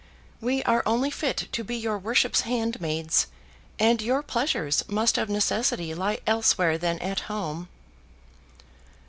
We 0.41 0.63
are 0.63 0.81
only 0.87 1.11
fit 1.11 1.47
to 1.51 1.63
be 1.63 1.75
your 1.75 1.99
worship's 1.99 2.41
handmaids, 2.41 3.27
and 3.77 4.01
your 4.01 4.23
pleasures 4.23 4.83
must 4.87 5.19
of 5.19 5.29
necessity 5.29 5.93
lie 5.93 6.17
elsewhere 6.25 6.79
than 6.79 6.97
at 6.97 7.19
home." 7.29 7.67